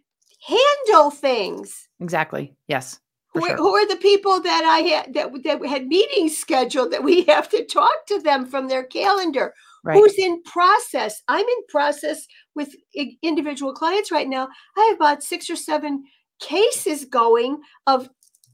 [0.47, 1.87] handle things.
[1.99, 2.53] Exactly.
[2.67, 2.99] Yes.
[3.33, 3.57] Who, sure.
[3.57, 7.49] who, are the people that I had that, that had meetings scheduled that we have
[7.49, 9.55] to talk to them from their calendar?
[9.83, 9.97] Right.
[9.97, 11.21] Who's in process?
[11.27, 12.75] I'm in process with
[13.23, 14.49] individual clients right now.
[14.77, 16.03] I have about six or seven
[16.39, 18.09] cases going of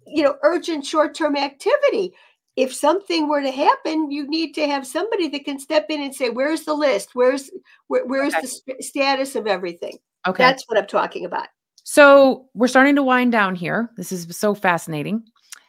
[0.07, 2.13] you know urgent short-term activity
[2.59, 6.13] if something were to happen, you need to have somebody that can step in and
[6.13, 7.11] say, "Where's the list?
[7.13, 7.49] Where's
[7.87, 8.41] where, where's okay.
[8.41, 9.97] the st- status of everything?"
[10.27, 11.47] Okay, that's what I'm talking about.
[11.83, 13.89] So we're starting to wind down here.
[13.95, 15.23] This is so fascinating,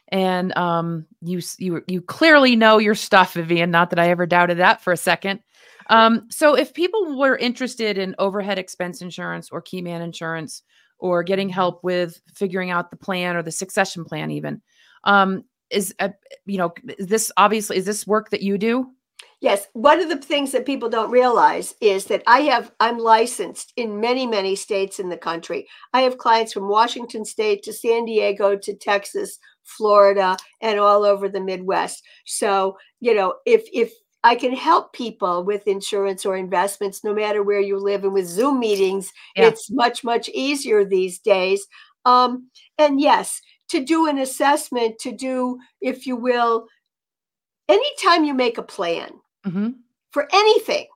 [0.09, 3.71] and um, you you you clearly know your stuff, Vivian.
[3.71, 5.39] Not that I ever doubted that for a second.
[5.89, 10.61] Um, so if people were interested in overhead expense insurance or key man insurance,
[10.99, 14.61] or getting help with figuring out the plan or the succession plan, even
[15.05, 16.13] um, is a,
[16.45, 18.89] you know is this obviously is this work that you do
[19.39, 23.73] yes one of the things that people don't realize is that i have i'm licensed
[23.75, 28.05] in many many states in the country i have clients from washington state to san
[28.05, 33.91] diego to texas florida and all over the midwest so you know if if
[34.23, 38.03] I can help people with insurance or investments no matter where you live.
[38.03, 39.47] And with Zoom meetings, yeah.
[39.47, 41.65] it's much, much easier these days.
[42.05, 43.41] Um, and yes,
[43.71, 46.67] to do an assessment, to do, if you will,
[47.67, 49.11] anytime you make a plan
[49.45, 49.69] mm-hmm.
[50.11, 50.87] for anything,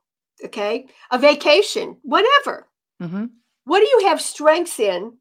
[0.43, 2.67] okay, a vacation, whatever,
[3.01, 3.26] mm-hmm.
[3.63, 5.13] what do you have strengths in?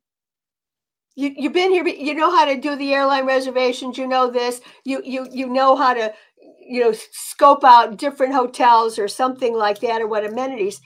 [1.16, 4.60] You, you've been here, you know how to do the airline reservations, you know this,
[4.84, 6.12] you, you, you know how to,
[6.58, 10.80] you know, scope out different hotels or something like that, or what amenities.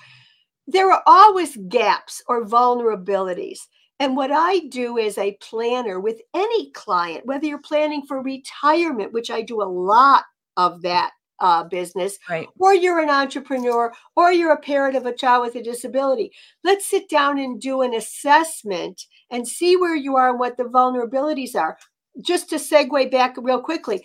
[0.67, 3.61] There are always gaps or vulnerabilities.
[4.01, 9.13] And what I do as a planner with any client, whether you're planning for retirement,
[9.13, 10.25] which I do a lot
[10.57, 12.49] of that uh, business, right.
[12.59, 16.33] or you're an entrepreneur, or you're a parent of a child with a disability,
[16.65, 20.65] let's sit down and do an assessment and see where you are and what the
[20.65, 21.79] vulnerabilities are.
[22.21, 24.05] Just to segue back real quickly,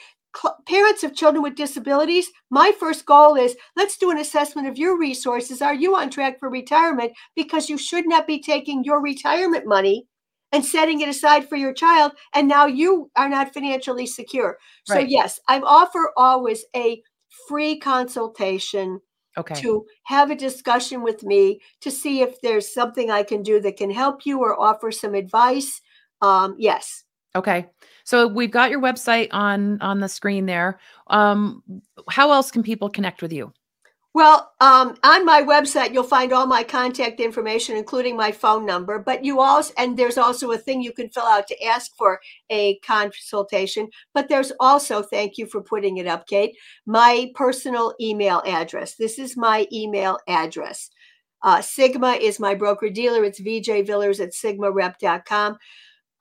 [0.65, 4.97] parents of children with disabilities, my first goal is let's do an assessment of your
[4.97, 5.61] resources.
[5.61, 7.13] Are you on track for retirement?
[7.35, 10.07] Because you should not be taking your retirement money
[10.51, 14.57] and setting it aside for your child, and now you are not financially secure.
[14.87, 15.01] Right.
[15.01, 17.01] So, yes, I offer always a
[17.47, 18.99] free consultation
[19.35, 19.55] okay.
[19.55, 23.77] to have a discussion with me to see if there's something I can do that
[23.77, 25.81] can help you or offer some advice.
[26.21, 27.03] Um, yes.
[27.35, 27.67] Okay.
[28.03, 30.79] So we've got your website on on the screen there.
[31.07, 31.63] Um,
[32.09, 33.53] how else can people connect with you?
[34.15, 38.99] Well, um, on my website, you'll find all my contact information, including my phone number.
[38.99, 42.21] But you also, and there's also a thing you can fill out to ask for
[42.51, 43.89] a consultation.
[44.13, 48.93] But there's also, thank you for putting it up, Kate, my personal email address.
[48.93, 50.91] This is my email address.
[51.41, 53.23] Uh, Sigma is my broker dealer.
[53.23, 55.57] It's VJ Villers at sigmarep.com.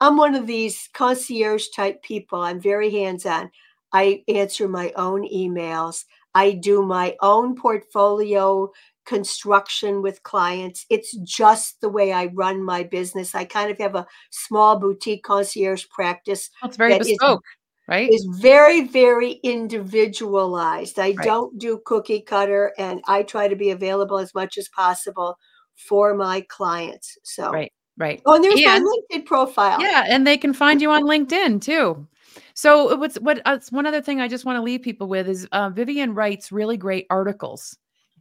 [0.03, 2.41] I'm one of these concierge type people.
[2.41, 3.49] I'm very hands on.
[3.93, 6.03] I answer my own emails.
[6.35, 8.69] I do my own portfolio
[9.05, 10.85] construction with clients.
[10.89, 13.33] It's just the way I run my business.
[13.33, 16.49] I kind of have a small boutique concierge practice.
[16.61, 18.09] That's very that bespoke, is, right?
[18.11, 20.99] Is very, very individualized.
[20.99, 21.25] I right.
[21.25, 25.37] don't do cookie cutter and I try to be available as much as possible
[25.75, 27.17] for my clients.
[27.23, 27.71] So right.
[27.97, 28.21] Right.
[28.25, 29.79] Oh, and there's and, my LinkedIn profile.
[29.79, 32.07] Yeah, and they can find you on LinkedIn too.
[32.55, 35.47] So what's what uh, one other thing I just want to leave people with is
[35.51, 37.77] uh, Vivian writes really great articles,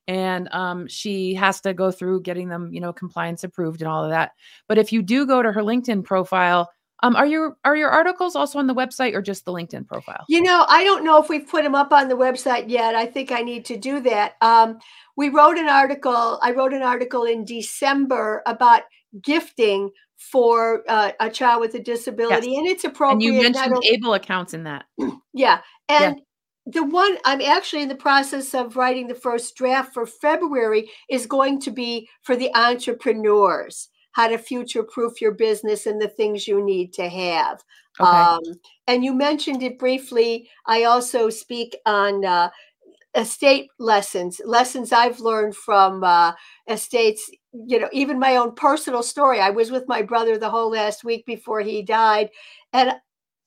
[0.07, 4.05] and um, she has to go through getting them, you know, compliance approved and all
[4.05, 4.33] of that.
[4.68, 6.70] But if you do go to her LinkedIn profile,
[7.03, 10.25] um, are your are your articles also on the website or just the LinkedIn profile?
[10.29, 12.95] You know, I don't know if we've put them up on the website yet.
[12.95, 14.35] I think I need to do that.
[14.41, 14.79] Um,
[15.16, 16.39] we wrote an article.
[16.43, 18.83] I wrote an article in December about
[19.21, 22.59] gifting for uh, a child with a disability, yes.
[22.59, 23.29] and it's appropriate.
[23.29, 24.85] And you mentioned able accounts in that.
[25.35, 26.21] Yeah, and
[26.67, 31.25] the one I'm actually in the process of writing the first draft for February is
[31.25, 36.47] going to be for the entrepreneurs how to future proof your business and the things
[36.47, 37.63] you need to have.
[38.01, 38.11] Okay.
[38.11, 38.41] Um,
[38.87, 40.49] and you mentioned it briefly.
[40.67, 42.51] I also speak on uh,
[43.15, 46.33] estate lessons, lessons I've learned from uh,
[46.69, 47.31] estates.
[47.53, 49.41] You know, even my own personal story.
[49.41, 52.31] I was with my brother the whole last week before he died,
[52.73, 52.93] and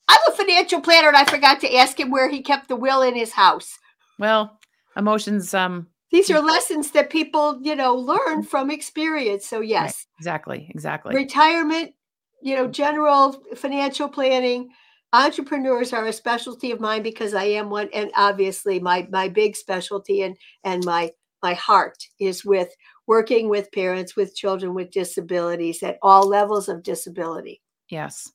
[0.08, 3.02] I'm a financial planner, and I forgot to ask him where he kept the will
[3.02, 3.78] in his house.
[4.20, 4.60] Well,
[4.96, 5.54] emotions.
[5.54, 9.46] Um, these are lessons that people, you know, learn from experience.
[9.46, 10.20] So yes, right.
[10.20, 11.16] exactly, exactly.
[11.16, 11.94] Retirement,
[12.42, 14.70] you know, general financial planning.
[15.14, 19.56] Entrepreneurs are a specialty of mine because I am one, and obviously my my big
[19.56, 22.70] specialty and and my my heart is with
[23.08, 27.62] working with parents with children with disabilities at all levels of disability.
[27.90, 28.32] Yes.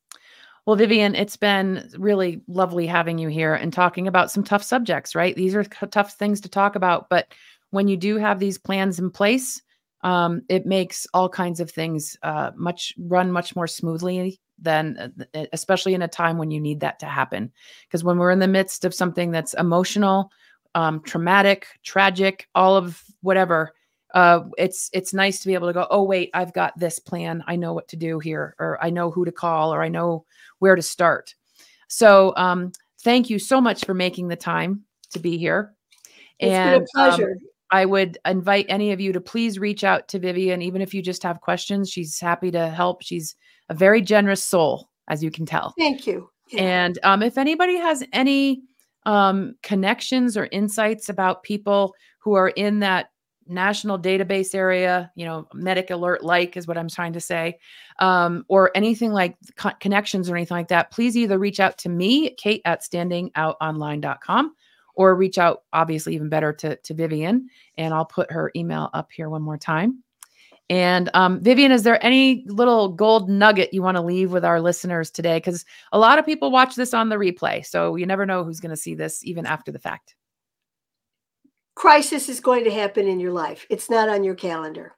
[0.67, 5.15] Well, Vivian, it's been really lovely having you here and talking about some tough subjects,
[5.15, 5.35] right?
[5.35, 7.33] These are tough things to talk about, but
[7.71, 9.61] when you do have these plans in place,
[10.03, 15.45] um, it makes all kinds of things uh, much run much more smoothly than, uh,
[15.53, 17.53] especially in a time when you need that to happen.
[17.87, 20.31] Because when we're in the midst of something that's emotional,
[20.75, 23.73] um, traumatic, tragic, all of whatever,
[24.15, 27.45] uh, it's it's nice to be able to go, oh wait, I've got this plan.
[27.47, 30.25] I know what to do here, or I know who to call, or I know
[30.59, 31.35] where to start.
[31.89, 35.75] So um, thank you so much for making the time to be here.
[36.39, 37.31] It's and, been a um, pleasure.
[37.33, 40.93] Um, I would invite any of you to please reach out to Vivian, even if
[40.93, 41.89] you just have questions.
[41.89, 43.03] She's happy to help.
[43.03, 43.37] She's
[43.71, 45.73] a very generous soul, as you can tell.
[45.79, 46.29] Thank you.
[46.51, 46.63] Yeah.
[46.63, 48.63] And um, if anybody has any
[49.07, 53.11] um, connections or insights about people who are in that
[53.47, 57.59] national database area, you know, medic alert like is what I'm trying to say,
[57.99, 61.89] um, or anything like co- connections or anything like that, please either reach out to
[61.89, 64.55] me, Kate at standingoutonline.com,
[64.95, 67.49] or reach out, obviously, even better to, to Vivian.
[67.79, 70.03] And I'll put her email up here one more time.
[70.71, 74.61] And um, Vivian, is there any little gold nugget you want to leave with our
[74.61, 75.37] listeners today?
[75.37, 77.67] Because a lot of people watch this on the replay.
[77.67, 80.15] So you never know who's going to see this even after the fact.
[81.75, 84.97] Crisis is going to happen in your life, it's not on your calendar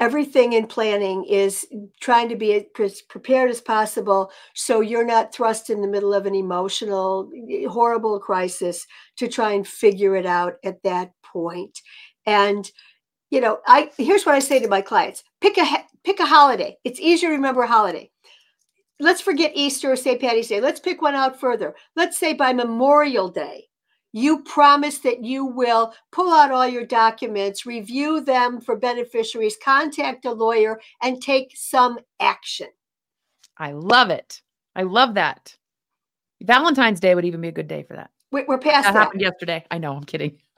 [0.00, 1.66] everything in planning is
[2.00, 6.26] trying to be as prepared as possible so you're not thrust in the middle of
[6.26, 7.30] an emotional
[7.68, 8.86] horrible crisis
[9.16, 11.80] to try and figure it out at that point
[12.26, 12.70] and
[13.34, 15.64] you know i here's what i say to my clients pick a
[16.04, 18.08] pick a holiday it's easier to remember a holiday
[19.00, 22.52] let's forget easter or st patty's day let's pick one out further let's say by
[22.52, 23.66] memorial day
[24.16, 30.24] you promise that you will pull out all your documents, review them for beneficiaries, contact
[30.24, 32.68] a lawyer, and take some action.
[33.58, 34.40] I love it.
[34.76, 35.56] I love that.
[36.40, 38.10] Valentine's Day would even be a good day for that.
[38.30, 38.94] We're past that.
[38.94, 39.00] that.
[39.00, 39.64] happened yesterday.
[39.72, 39.96] I know.
[39.96, 40.38] I'm kidding.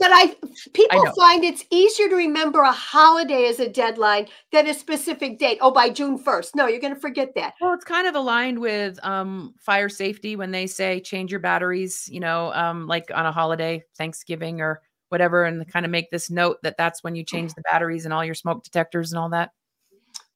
[0.00, 0.34] but, but, I
[0.72, 5.38] people I find it's easier to remember a holiday as a deadline than a specific
[5.38, 5.58] date.
[5.60, 6.56] Oh, by June 1st.
[6.56, 7.54] No, you're going to forget that.
[7.60, 12.08] Well, it's kind of aligned with um, fire safety when they say change your batteries.
[12.10, 16.30] You know, um, like on a holiday, Thanksgiving or whatever, and kind of make this
[16.30, 19.28] note that that's when you change the batteries and all your smoke detectors and all
[19.28, 19.50] that.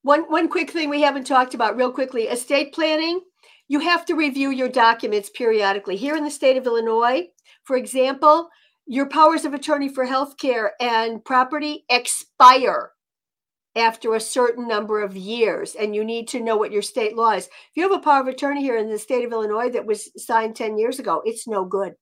[0.02, 3.20] One one quick thing we haven't talked about real quickly: estate planning
[3.68, 5.96] you have to review your documents periodically.
[5.96, 7.28] Here in the state of Illinois,
[7.64, 8.50] for example,
[8.86, 12.90] your powers of attorney for healthcare and property expire
[13.76, 17.32] after a certain number of years, and you need to know what your state law
[17.32, 17.46] is.
[17.46, 20.10] If you have a power of attorney here in the state of Illinois that was
[20.16, 21.94] signed 10 years ago, it's no good.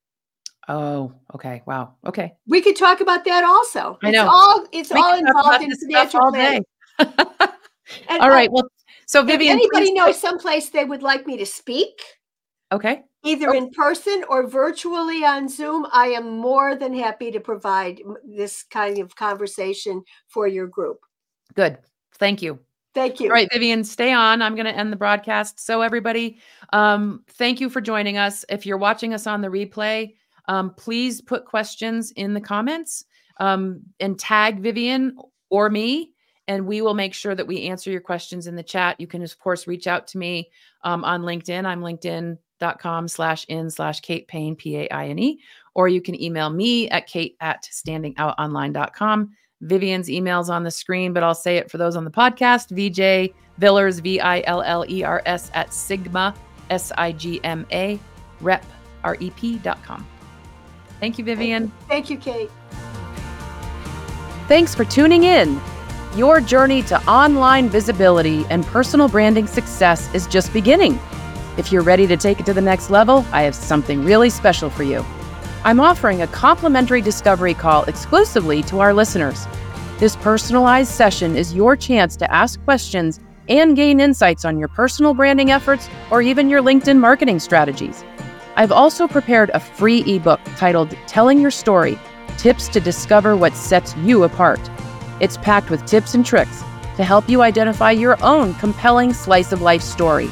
[0.69, 1.63] Oh, okay.
[1.67, 1.95] Wow.
[2.07, 2.35] Okay.
[2.47, 3.99] We could talk about that also.
[4.03, 4.23] I know.
[4.25, 6.65] It's all it's we all involved in financial planning.
[7.01, 8.51] all right.
[8.53, 8.69] Well,
[9.07, 12.01] so, Vivian, anybody knows someplace they would like me to speak,
[12.71, 13.57] okay, either oh.
[13.57, 18.99] in person or virtually on Zoom, I am more than happy to provide this kind
[18.99, 21.01] of conversation for your group.
[21.55, 21.79] Good.
[22.17, 22.59] Thank you.
[22.95, 23.29] Thank you.
[23.29, 24.43] All right, Vivian, stay on.
[24.43, 25.65] I'm going to end the broadcast.
[25.65, 26.39] So, everybody,
[26.75, 28.45] um, thank you for joining us.
[28.51, 30.15] If you're watching us on the replay,
[30.47, 33.07] um, please put questions in the comments
[33.39, 35.17] um, and tag Vivian
[35.49, 36.13] or me
[36.49, 39.01] and we will make sure that we answer your questions in the chat.
[39.01, 40.51] You can, of course, reach out to me
[40.83, 41.65] um, on LinkedIn.
[41.65, 41.81] I'm
[42.63, 45.41] linkedin.com slash in slash Kate Paine, P-A-I-N-E,
[45.75, 49.31] or you can email me at kate at standingoutonline.com.
[49.63, 53.33] Vivian's email's on the screen, but I'll say it for those on the podcast, VJ
[53.59, 56.35] Villers, V-I-L-L-E-R-S at Sigma,
[56.71, 58.01] S-I-G-M-A,
[58.41, 58.65] rep,
[59.05, 60.07] R-E-P dot com.
[61.01, 61.71] Thank you, Vivian.
[61.89, 62.51] Thank you, Kate.
[64.49, 65.61] Thanks for tuning in.
[66.17, 70.99] Your journey to online visibility and personal branding success is just beginning.
[71.59, 74.71] If you're ready to take it to the next level, I have something really special
[74.71, 75.05] for you.
[75.65, 79.47] I'm offering a complimentary discovery call exclusively to our listeners.
[79.99, 85.13] This personalized session is your chance to ask questions and gain insights on your personal
[85.13, 88.03] branding efforts or even your LinkedIn marketing strategies.
[88.57, 91.99] I've also prepared a free ebook titled Telling Your Story
[92.39, 94.61] Tips to Discover What Sets You Apart.
[95.21, 96.63] It's packed with tips and tricks
[96.97, 100.31] to help you identify your own compelling slice of life story.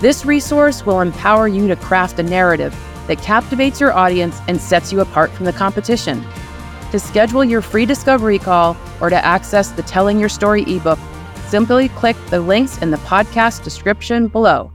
[0.00, 2.74] This resource will empower you to craft a narrative
[3.06, 6.24] that captivates your audience and sets you apart from the competition.
[6.90, 10.98] To schedule your free discovery call or to access the Telling Your Story ebook,
[11.48, 14.72] simply click the links in the podcast description below.